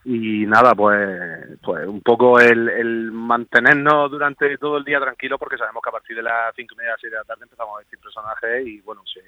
y 0.10 0.46
nada, 0.46 0.74
pues, 0.74 1.60
pues 1.62 1.86
un 1.86 2.00
poco 2.00 2.40
el, 2.40 3.12
mantenernos 3.12 4.10
durante 4.10 4.58
todo 4.58 4.78
el 4.78 4.86
día 4.86 5.02
tranquilos 5.02 5.38
porque 5.38 5.58
sabemos 5.58 5.84
que 5.84 5.90
a 5.90 5.92
partir 5.92 6.16
de 6.16 6.24
las 6.24 6.56
cinco 6.56 6.76
y 6.76 6.78
media, 6.78 6.96
seis 7.02 7.12
de 7.12 7.18
la 7.18 7.26
tarde 7.26 7.44
empezamos 7.44 7.76
a 7.76 7.80
vestir 7.80 8.00
personajes 8.00 8.66
y 8.66 8.80
bueno, 8.82 9.02
se, 9.06 9.20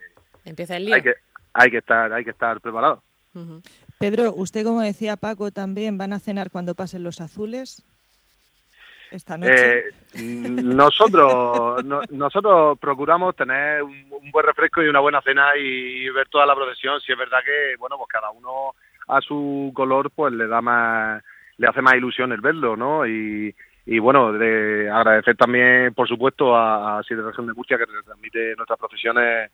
empieza 0.50 0.78
el 0.78 0.86
día. 0.86 0.96
Hay 0.96 1.02
que, 1.02 1.16
hay 1.52 1.70
que 1.70 1.80
estar, 1.80 2.14
hay 2.14 2.24
que 2.24 2.30
estar 2.30 2.62
preparado. 2.62 3.04
Pedro, 4.00 4.34
usted 4.34 4.64
como 4.64 4.80
decía 4.80 5.18
Paco 5.18 5.52
también, 5.52 5.98
¿van 5.98 6.14
a 6.14 6.20
cenar 6.20 6.50
cuando 6.50 6.76
pasen 6.76 7.04
los 7.04 7.20
azules? 7.20 7.84
Eh, 9.12 9.84
nosotros, 10.64 11.84
nosotros 12.12 12.78
procuramos 12.80 13.36
tener 13.36 13.82
un, 13.82 14.06
un, 14.12 14.32
buen 14.32 14.46
refresco 14.46 14.84
y 14.84 14.88
una 14.88 15.00
buena 15.00 15.22
cena 15.22 15.56
y 15.58 16.10
ver 16.10 16.28
toda 16.30 16.46
la 16.46 16.56
procesión. 16.56 17.00
Si 17.02 17.12
es 17.12 17.18
verdad 17.18 17.40
que, 17.44 17.76
bueno, 17.78 17.98
pues 17.98 18.10
cada 18.10 18.30
uno 18.30 18.76
a 19.10 19.22
su 19.22 19.72
color 19.74 20.12
pues 20.12 20.34
le 20.34 20.48
da 20.48 20.62
más 20.62 21.22
le 21.58 21.68
hace 21.68 21.82
más 21.82 21.96
ilusión 21.96 22.32
el 22.32 22.42
verlo 22.42 22.78
no 22.78 23.06
y, 23.06 23.54
y 23.86 24.00
bueno 24.00 24.32
de 24.32 24.90
agradecer 24.90 25.36
también 25.36 25.94
por 25.94 26.08
supuesto 26.08 26.56
a, 26.56 27.00
a 27.00 27.04
Siete 27.04 27.24
Región 27.24 27.48
de 27.48 27.54
Murcia 27.54 27.78
que 27.78 27.86
transmite 28.06 28.56
nuestras 28.56 28.80
profesiones 28.80 29.52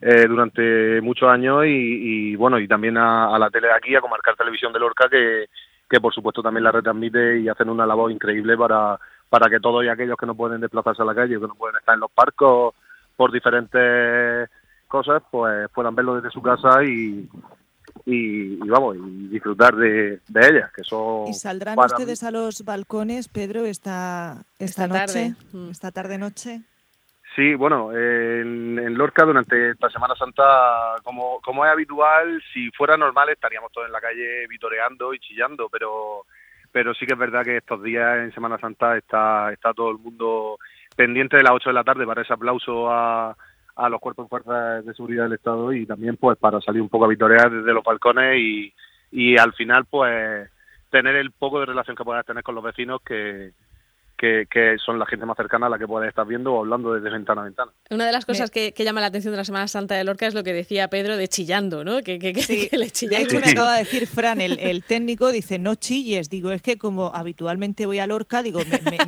eh, 0.00 0.26
durante 0.28 1.00
muchos 1.00 1.28
años 1.28 1.64
y, 1.66 2.36
bueno 2.36 2.60
y 2.60 2.68
también 2.68 2.96
a, 2.98 3.36
la 3.38 3.50
tele 3.50 3.68
de 3.68 3.74
aquí 3.74 3.96
a 3.96 4.00
Comarcar 4.00 4.36
Televisión 4.36 4.72
de 4.72 4.78
Lorca 4.78 5.08
que, 5.08 5.46
que 5.88 6.00
por 6.00 6.12
supuesto 6.12 6.42
también 6.42 6.64
la 6.64 6.72
retransmite 6.72 7.40
y 7.40 7.48
hacen 7.48 7.70
una 7.70 7.86
labor 7.86 8.10
increíble 8.12 8.56
para 8.56 8.98
para 9.28 9.50
que 9.50 9.60
todos 9.60 9.84
y 9.84 9.88
aquellos 9.88 10.16
que 10.16 10.26
no 10.26 10.34
pueden 10.34 10.60
desplazarse 10.60 11.02
a 11.02 11.04
la 11.04 11.14
calle 11.14 11.40
que 11.40 11.46
no 11.46 11.54
pueden 11.54 11.76
estar 11.76 11.94
en 11.94 12.00
los 12.00 12.10
parcos 12.10 12.74
por 13.16 13.32
diferentes 13.32 14.48
cosas 14.86 15.22
pues 15.30 15.68
puedan 15.74 15.94
verlo 15.94 16.16
desde 16.16 16.30
su 16.30 16.40
casa 16.40 16.82
y, 16.84 17.28
y, 18.06 18.56
vamos, 18.68 18.96
y 18.96 19.28
disfrutar 19.28 19.74
de, 19.76 20.20
de 20.28 20.48
ellas, 20.48 20.70
que 20.74 20.82
son... 20.82 21.28
¿Y 21.28 21.34
saldrán 21.34 21.78
ustedes 21.78 22.22
a 22.22 22.30
los 22.30 22.64
balcones, 22.64 23.28
Pedro, 23.28 23.64
esta, 23.64 24.44
esta, 24.58 24.86
noche? 24.86 24.98
Tarde. 24.98 25.34
Mm. 25.52 25.70
¿Esta 25.70 25.90
tarde-noche? 25.90 26.62
Sí, 27.38 27.54
bueno, 27.54 27.92
en, 27.92 28.98
Lorca 28.98 29.24
durante 29.24 29.70
esta 29.70 29.88
Semana 29.90 30.16
Santa, 30.16 30.96
como, 31.04 31.40
como 31.40 31.64
es 31.64 31.70
habitual, 31.70 32.42
si 32.52 32.68
fuera 32.72 32.96
normal 32.96 33.28
estaríamos 33.28 33.70
todos 33.70 33.86
en 33.86 33.92
la 33.92 34.00
calle 34.00 34.44
vitoreando 34.48 35.14
y 35.14 35.20
chillando, 35.20 35.68
pero 35.68 36.24
pero 36.72 36.92
sí 36.94 37.06
que 37.06 37.12
es 37.12 37.18
verdad 37.18 37.44
que 37.44 37.58
estos 37.58 37.80
días 37.80 38.18
en 38.18 38.34
Semana 38.34 38.58
Santa 38.58 38.96
está, 38.96 39.52
está 39.52 39.72
todo 39.72 39.92
el 39.92 39.98
mundo 39.98 40.58
pendiente 40.96 41.36
de 41.36 41.44
las 41.44 41.52
8 41.52 41.68
de 41.68 41.74
la 41.74 41.84
tarde 41.84 42.04
para 42.04 42.22
ese 42.22 42.32
aplauso 42.32 42.90
a, 42.90 43.36
a 43.76 43.88
los 43.88 44.00
cuerpos 44.00 44.26
y 44.26 44.30
fuerzas 44.30 44.84
de 44.84 44.94
seguridad 44.94 45.22
del 45.22 45.34
Estado 45.34 45.72
y 45.72 45.86
también 45.86 46.16
pues 46.16 46.36
para 46.38 46.60
salir 46.60 46.82
un 46.82 46.88
poco 46.88 47.04
a 47.04 47.08
vitorear 47.08 47.52
desde 47.52 47.72
los 47.72 47.84
balcones 47.84 48.36
y, 48.36 48.74
y 49.12 49.38
al 49.38 49.52
final 49.52 49.84
pues 49.88 50.50
tener 50.90 51.14
el 51.14 51.30
poco 51.30 51.60
de 51.60 51.66
relación 51.66 51.94
que 51.94 52.02
puedas 52.02 52.26
tener 52.26 52.42
con 52.42 52.56
los 52.56 52.64
vecinos 52.64 53.00
que, 53.06 53.52
que, 54.18 54.76
son 54.84 54.98
la 54.98 55.06
gente 55.06 55.24
más 55.24 55.36
cercana 55.36 55.66
a 55.66 55.70
la 55.70 55.78
que 55.78 55.86
puedes 55.86 56.08
estar 56.08 56.26
viendo 56.26 56.52
o 56.52 56.60
hablando 56.60 56.92
desde 56.94 57.10
ventana 57.10 57.42
a 57.42 57.44
ventana. 57.44 57.72
Una 57.90 58.06
de 58.06 58.12
las 58.12 58.26
cosas 58.26 58.50
que, 58.50 58.72
llama 58.76 59.00
la 59.00 59.06
atención 59.06 59.32
de 59.32 59.38
la 59.38 59.44
Semana 59.44 59.68
Santa 59.68 59.94
de 59.94 60.04
Lorca 60.04 60.26
es 60.26 60.34
lo 60.34 60.42
que 60.42 60.52
decía 60.52 60.88
Pedro 60.88 61.16
de 61.16 61.28
chillando, 61.28 61.84
¿no? 61.84 62.02
Que, 62.02 62.18
que, 62.18 62.32
le 62.76 62.90
chilla. 62.90 63.18
De 63.18 63.24
hecho, 63.24 63.40
me 63.40 63.52
acaba 63.52 63.74
de 63.74 63.80
decir 63.80 64.06
Fran, 64.06 64.40
el, 64.40 64.82
técnico, 64.84 65.30
dice, 65.30 65.58
no 65.58 65.76
chilles. 65.76 66.28
Digo, 66.28 66.50
es 66.50 66.62
que 66.62 66.78
como 66.78 67.14
habitualmente 67.14 67.86
voy 67.86 68.00
a 68.00 68.06
Lorca, 68.06 68.42
digo, 68.42 68.60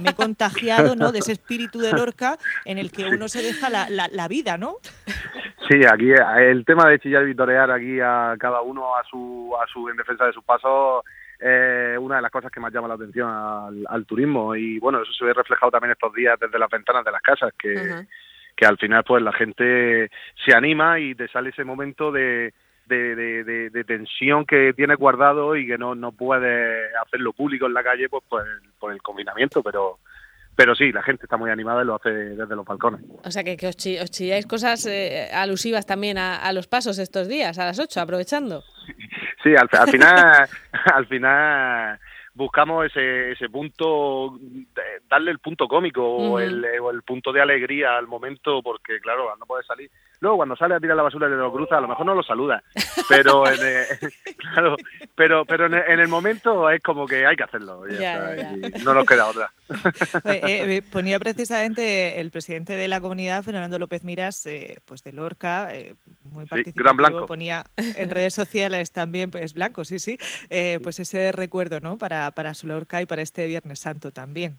me, 0.03 0.11
he 0.11 0.15
contagiado, 0.15 0.97
¿no? 0.97 1.13
De 1.13 1.19
ese 1.19 1.33
espíritu 1.33 1.81
de 1.81 1.93
Lorca 1.93 2.39
en 2.65 2.79
el 2.79 2.93
que 2.93 3.05
uno 3.05 3.29
se 3.29 3.43
deja 3.43 3.69
la, 3.69 3.89
la, 3.89 4.29
vida, 4.29 4.57
¿no? 4.59 4.77
Sí, 5.69 5.81
aquí 5.91 6.11
el 6.39 6.65
tema 6.65 6.89
de 6.89 6.99
chillar 7.01 7.25
y 7.25 7.27
vitorear 7.27 7.71
aquí 7.71 7.99
a 8.01 8.37
cada 8.39 8.61
uno 8.61 8.97
a 8.97 9.03
su, 9.05 9.53
a 9.61 9.67
su 9.67 9.89
en 9.89 9.97
defensa 9.97 10.25
de 10.27 10.33
sus 10.33 10.45
pasos 10.45 11.05
eh, 11.41 11.97
una 11.99 12.17
de 12.17 12.23
las 12.23 12.31
cosas 12.31 12.51
que 12.51 12.61
más 12.61 12.73
llama 12.73 12.89
la 12.89 12.95
atención 12.95 13.31
al, 13.89 14.07
turismo 14.07 14.55
y 14.55 14.79
bueno, 14.79 15.03
eso 15.03 15.13
se 15.13 15.25
ve 15.25 15.33
reflejado 15.33 15.71
también 15.71 15.93
estos 15.93 16.13
días 16.13 16.39
desde 16.39 16.59
las 16.59 16.71
ventanas 16.71 17.05
de 17.05 17.13
las 17.13 17.23
casas, 17.23 17.53
que, 17.59 18.05
que 18.57 18.67
al 18.67 18.77
final 18.77 19.05
pues 19.05 19.23
la 19.23 19.33
gente 19.33 20.11
se 20.45 20.55
anima 20.55 20.99
y 20.99 21.15
te 21.15 21.29
sale 21.29 21.51
ese 21.51 21.65
momento 21.65 22.13
de, 22.13 22.53
de, 22.87 23.71
de, 23.71 23.85
tensión 23.85 24.45
que 24.45 24.73
tiene 24.75 24.97
guardado 24.97 25.57
y 25.57 25.67
que 25.67 25.79
no, 25.79 25.95
no 25.95 26.13
puede 26.13 26.95
hacerlo 26.97 27.33
público 27.33 27.67
en 27.67 27.75
la 27.75 27.83
calle 27.83 28.09
pues 28.09 28.25
por 28.29 28.47
el, 28.47 28.61
por 28.79 28.93
el 28.93 29.01
confinamiento, 29.03 29.63
pero 29.63 29.99
pero 30.61 30.75
sí, 30.75 30.93
la 30.93 31.03
gente 31.03 31.25
está 31.25 31.39
muy 31.39 31.51
animada 31.51 31.83
y 31.83 31.87
lo 31.87 31.95
hace 31.95 32.11
desde 32.11 32.55
los 32.55 32.67
balcones. 32.67 33.01
O 33.25 33.31
sea, 33.31 33.43
que, 33.43 33.57
que 33.57 33.67
os, 33.67 33.77
chilláis 33.77 34.47
cosas 34.47 34.85
eh, 34.85 35.31
alusivas 35.33 35.87
también 35.87 36.19
a, 36.19 36.53
los 36.53 36.67
pasos 36.67 36.99
estos 36.99 37.29
días, 37.29 37.59
a 37.59 37.65
las 37.65 37.79
8, 37.79 37.99
aprovechando. 37.99 38.63
Sí, 39.43 39.55
al, 39.57 39.69
final, 39.89 40.49
al 40.95 41.07
final 41.07 41.99
buscamos 42.35 42.87
ese, 42.87 43.33
ese 43.33 43.49
punto, 43.49 44.39
darle 45.11 45.33
el 45.33 45.41
punto 45.41 45.67
cómico 45.67 46.07
o, 46.07 46.39
el, 46.39 46.65
o, 46.81 46.91
el, 46.91 47.03
punto 47.03 47.33
de 47.33 47.43
alegría 47.43 47.97
al 47.97 48.07
momento, 48.07 48.63
porque 48.63 49.01
claro, 49.01 49.35
no 49.37 49.45
puede 49.45 49.65
salir. 49.65 49.91
Luego, 50.21 50.37
cuando 50.37 50.55
sale 50.55 50.77
a 50.77 50.81
tirar 50.81 50.97
la 50.97 51.03
basura 51.03 51.27
y 51.27 51.33
lo 51.33 51.53
cruza, 51.53 51.79
a 51.79 51.81
lo 51.81 51.89
mejor 51.89 52.07
no 52.07 52.15
lo 52.15 52.23
saluda, 52.23 52.63
pero 53.09 53.45
en 53.49 53.57
claro, 54.37 54.77
pero 55.17 55.45
pero 55.45 55.67
en 55.67 56.01
el, 56.01 56.09
momento 56.09 56.71
es 56.71 56.81
como 56.81 57.07
que 57.07 57.27
hay 57.27 57.35
que 57.35 57.43
hacerlo, 57.43 57.83
no 58.85 58.95
nos 58.95 59.05
queda 59.05 59.27
otra. 59.27 59.53
Eh, 60.25 60.77
eh, 60.77 60.83
ponía 60.83 61.19
precisamente 61.19 62.21
el 62.21 62.31
presidente 62.31 62.75
de 62.75 62.89
la 62.89 63.01
comunidad, 63.01 63.43
Fernando 63.43 63.79
López 63.79 64.05
Miras, 64.05 64.45
eh, 64.47 64.79
pues 64.85 65.03
de 65.03 65.13
Lorca, 65.13 65.71
muy 66.25 66.45
participativo, 66.47 66.85
gran 66.85 66.97
blanco. 66.97 67.27
ponía 67.27 67.65
en 67.77 68.11
redes 68.11 68.35
sociales 68.35 68.93
también, 68.93 69.31
pues 69.31 69.55
blanco, 69.55 69.85
sí, 69.85 69.99
sí, 69.99 70.19
pues 70.83 71.01
ese 71.01 71.33
recuerdo, 71.33 71.81
¿no? 71.81 71.99
Para, 71.99 72.31
para 72.33 72.55
su 72.55 72.67
Lorca 72.67 73.01
y 73.01 73.07
para 73.07 73.23
este 73.23 73.47
Viernes 73.47 73.81
Santo 73.81 74.11
también. 74.11 74.59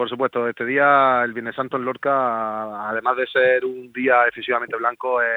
Por 0.00 0.08
supuesto, 0.08 0.48
este 0.48 0.64
día, 0.64 1.22
el 1.22 1.34
Viernes 1.34 1.54
Santo 1.54 1.76
en 1.76 1.84
Lorca, 1.84 2.88
además 2.88 3.18
de 3.18 3.26
ser 3.26 3.66
un 3.66 3.92
día 3.92 4.24
excesivamente 4.26 4.74
blanco, 4.74 5.20
es 5.20 5.28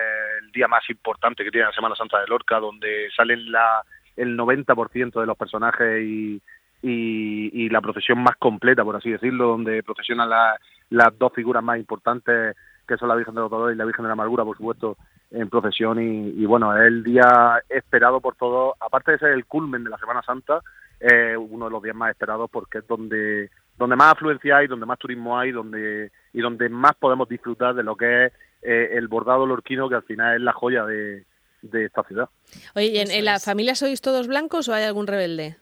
el 0.41 0.53
día 0.53 0.69
más 0.69 0.89
importante 0.89 1.43
que 1.43 1.51
tiene 1.51 1.67
la 1.67 1.73
Semana 1.73 1.97
Santa 1.97 2.21
de 2.21 2.27
Lorca, 2.27 2.61
donde 2.61 3.09
salen 3.13 3.51
la, 3.51 3.83
el 4.15 4.37
90% 4.37 5.19
de 5.19 5.25
los 5.25 5.37
personajes 5.37 6.01
y, 6.01 6.41
y, 6.81 7.67
la 7.71 7.81
procesión 7.81 8.23
más 8.23 8.37
completa, 8.37 8.85
por 8.85 8.95
así 8.95 9.11
decirlo, 9.11 9.47
donde 9.47 9.83
procesionan 9.83 10.29
las 10.29 11.19
dos 11.19 11.33
figuras 11.33 11.61
más 11.61 11.77
importantes, 11.77 12.55
que 12.87 12.95
son 12.95 13.09
la 13.09 13.15
Virgen 13.15 13.35
de 13.35 13.41
los 13.41 13.51
Dolores 13.51 13.75
y 13.75 13.77
la 13.77 13.83
Virgen 13.83 14.03
de 14.03 14.07
la 14.07 14.13
Amargura, 14.13 14.45
por 14.45 14.55
supuesto, 14.55 14.95
en 15.31 15.49
procesión. 15.49 15.99
Y, 16.01 16.45
bueno, 16.45 16.73
es 16.77 16.87
el 16.87 17.03
día 17.03 17.61
esperado 17.67 18.21
por 18.21 18.37
todos, 18.37 18.75
aparte 18.79 19.11
de 19.11 19.17
ser 19.17 19.31
el 19.31 19.45
culmen 19.45 19.83
de 19.83 19.89
la 19.89 19.97
Semana 19.97 20.21
Santa, 20.21 20.61
es 21.01 21.35
uno 21.35 21.65
de 21.65 21.71
los 21.71 21.83
días 21.83 21.97
más 21.97 22.11
esperados 22.11 22.49
porque 22.49 22.77
es 22.77 22.87
donde 22.87 23.49
donde 23.77 23.95
más 23.95 24.13
afluencia 24.13 24.57
hay, 24.57 24.67
donde 24.67 24.85
más 24.85 24.99
turismo 24.99 25.37
hay, 25.37 25.51
donde 25.51 26.11
y 26.31 26.41
donde 26.41 26.69
más 26.69 26.95
podemos 26.95 27.27
disfrutar 27.27 27.75
de 27.75 27.83
lo 27.83 27.95
que 27.95 28.25
es 28.25 28.33
eh, 28.61 28.91
el 28.93 29.07
bordado 29.07 29.45
lorquino, 29.45 29.89
que 29.89 29.95
al 29.95 30.03
final 30.03 30.35
es 30.35 30.41
la 30.41 30.53
joya 30.53 30.85
de, 30.85 31.25
esta 31.71 32.03
ciudad. 32.03 32.29
Oye, 32.75 32.87
¿y 32.87 32.97
en, 32.99 33.25
la 33.25 33.39
familia 33.39 33.75
sois 33.75 34.01
todos 34.01 34.27
blancos 34.27 34.67
o 34.67 34.73
hay 34.73 34.83
algún 34.83 35.07
rebelde? 35.07 35.57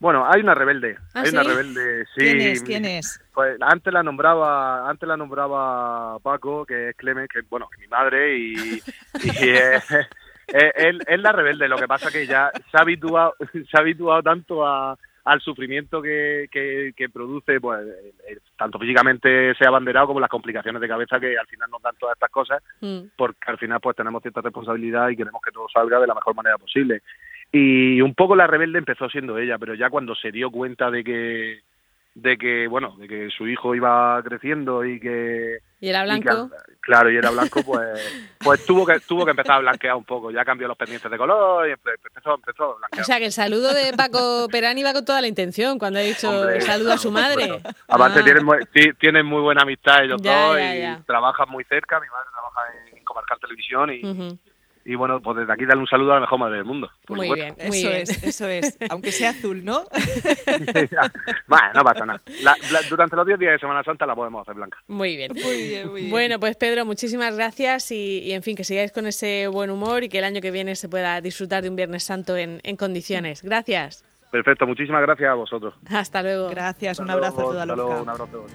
Bueno, 0.00 0.24
hay 0.30 0.40
una 0.40 0.54
rebelde, 0.54 0.96
¿Ah, 1.12 1.22
hay 1.22 1.30
una 1.30 1.42
rebelde, 1.42 2.04
sí. 2.14 2.20
¿Quién 2.20 2.40
es? 2.40 2.62
¿Quién 2.62 2.84
es? 2.84 3.20
Pues 3.34 3.56
antes 3.60 3.92
la 3.92 4.04
nombraba, 4.04 4.88
antes 4.88 5.08
la 5.08 5.16
nombraba 5.16 6.20
Paco, 6.20 6.64
que 6.64 6.90
es 6.90 6.96
Clemen, 6.96 7.26
que 7.26 7.40
bueno, 7.48 7.68
mi 7.80 7.88
madre 7.88 8.38
y, 8.38 8.54
y 9.42 9.50
es, 9.50 9.84
es, 10.46 11.20
la 11.20 11.32
rebelde. 11.32 11.68
Lo 11.68 11.76
que 11.76 11.88
pasa 11.88 12.12
que 12.12 12.26
ya 12.26 12.52
se 12.70 12.76
ha 12.76 12.82
habituado, 12.82 13.34
se 13.52 13.76
ha 13.76 13.80
habituado 13.80 14.22
tanto 14.22 14.64
a, 14.64 14.96
al 15.28 15.40
sufrimiento 15.40 16.00
que, 16.00 16.48
que, 16.50 17.08
produce, 17.10 17.60
pues 17.60 17.86
eh, 18.26 18.38
tanto 18.56 18.78
físicamente 18.78 19.54
sea 19.54 19.68
abanderado 19.68 20.08
como 20.08 20.20
las 20.20 20.30
complicaciones 20.30 20.80
de 20.80 20.88
cabeza 20.88 21.20
que 21.20 21.36
al 21.38 21.46
final 21.46 21.70
nos 21.70 21.82
dan 21.82 21.96
todas 21.98 22.16
estas 22.16 22.30
cosas, 22.30 22.62
mm. 22.80 22.98
porque 23.16 23.38
al 23.46 23.58
final 23.58 23.78
pues 23.80 23.94
tenemos 23.94 24.22
cierta 24.22 24.40
responsabilidad 24.40 25.10
y 25.10 25.16
queremos 25.16 25.42
que 25.42 25.50
todo 25.50 25.68
salga 25.68 26.00
de 26.00 26.06
la 26.06 26.14
mejor 26.14 26.34
manera 26.34 26.56
posible. 26.56 27.02
Y 27.52 28.00
un 28.00 28.14
poco 28.14 28.36
la 28.36 28.46
rebelde 28.46 28.78
empezó 28.78 29.08
siendo 29.08 29.38
ella, 29.38 29.58
pero 29.58 29.74
ya 29.74 29.90
cuando 29.90 30.14
se 30.14 30.32
dio 30.32 30.50
cuenta 30.50 30.90
de 30.90 31.04
que 31.04 31.60
de 32.14 32.36
que 32.36 32.66
bueno 32.66 32.96
de 32.98 33.06
que 33.06 33.30
su 33.30 33.46
hijo 33.46 33.74
iba 33.74 34.20
creciendo 34.24 34.84
y 34.84 34.98
que 34.98 35.58
y 35.80 35.88
era 35.88 36.02
blanco 36.04 36.50
claro 36.88 37.10
y 37.10 37.16
era 37.16 37.30
blanco 37.30 37.62
pues 37.62 38.00
pues 38.38 38.64
tuvo 38.64 38.86
que 38.86 38.98
tuvo 39.00 39.24
que 39.24 39.32
empezar 39.32 39.56
a 39.56 39.58
blanquear 39.58 39.94
un 39.94 40.04
poco. 40.04 40.30
Ya 40.30 40.44
cambió 40.44 40.66
los 40.66 40.76
pendientes 40.76 41.10
de 41.10 41.18
color 41.18 41.68
y 41.68 41.72
empezó, 41.72 42.34
empezó 42.34 42.64
a 42.64 42.78
blanquear. 42.78 43.02
O 43.02 43.04
sea 43.04 43.18
que 43.18 43.26
el 43.26 43.32
saludo 43.32 43.74
de 43.74 43.92
Paco 43.92 44.48
Perani 44.52 44.82
va 44.82 44.92
con 44.94 45.04
toda 45.04 45.20
la 45.20 45.28
intención 45.28 45.78
cuando 45.78 45.98
ha 45.98 46.02
dicho 46.02 46.30
saludo 46.60 46.94
a 46.94 46.98
su 46.98 47.10
madre. 47.10 47.60
aparte 47.88 48.20
ah. 48.20 48.24
tienen 48.24 48.44
muy, 48.44 48.58
tienen 48.98 49.26
muy 49.26 49.42
buena 49.42 49.62
amistad 49.62 50.04
ellos 50.04 50.22
dos 50.22 50.58
y 50.58 51.02
trabajan 51.04 51.48
muy 51.50 51.64
cerca. 51.64 52.00
Mi 52.00 52.08
madre 52.08 52.28
trabaja 52.32 52.60
en 52.96 53.04
Comarcal 53.04 53.38
Televisión 53.40 53.92
y 53.92 54.38
y 54.88 54.94
bueno, 54.94 55.20
pues 55.20 55.36
desde 55.36 55.52
aquí 55.52 55.66
darle 55.66 55.82
un 55.82 55.86
saludo 55.86 56.12
a 56.12 56.14
la 56.14 56.22
mejor 56.22 56.38
madre 56.38 56.56
del 56.56 56.64
mundo. 56.64 56.90
muy 57.10 57.30
bien, 57.34 57.54
eso 57.58 57.90
es, 57.90 58.24
eso 58.24 58.48
es. 58.48 58.78
Aunque 58.88 59.12
sea 59.12 59.30
azul, 59.30 59.62
¿no? 59.62 59.82
bueno, 61.46 61.66
no 61.74 61.84
pasa 61.84 62.06
nada. 62.06 62.22
durante 62.88 63.14
los 63.14 63.26
10 63.26 63.38
días 63.38 63.52
de 63.52 63.58
Semana 63.58 63.84
Santa 63.84 64.06
la 64.06 64.14
podemos 64.14 64.40
hacer 64.40 64.54
blanca. 64.54 64.78
Muy 64.86 65.14
bien. 65.14 65.32
Muy 65.34 65.68
bien, 65.68 65.90
muy 65.90 66.00
bien. 66.00 66.10
Bueno, 66.10 66.40
pues 66.40 66.56
Pedro, 66.56 66.86
muchísimas 66.86 67.36
gracias 67.36 67.92
y, 67.92 68.32
en 68.32 68.42
fin, 68.42 68.56
que 68.56 68.64
sigáis 68.64 68.90
con 68.90 69.06
ese 69.06 69.46
buen 69.48 69.68
humor 69.68 70.04
y 70.04 70.08
que 70.08 70.20
el 70.20 70.24
año 70.24 70.40
que 70.40 70.50
viene 70.50 70.74
se 70.74 70.88
pueda 70.88 71.20
disfrutar 71.20 71.62
de 71.62 71.68
un 71.68 71.76
Viernes 71.76 72.04
Santo 72.04 72.38
en, 72.38 72.60
condiciones. 72.78 73.42
Gracias. 73.42 74.06
Perfecto, 74.30 74.66
muchísimas 74.66 75.02
gracias 75.02 75.28
a 75.28 75.34
vosotros. 75.34 75.74
Hasta 75.90 76.22
luego. 76.22 76.48
Gracias, 76.48 76.98
un 76.98 77.10
abrazo 77.10 77.40
a 77.40 77.44
toda 77.44 77.66
la 77.66 77.74
Un 77.74 78.08
abrazo. 78.08 78.46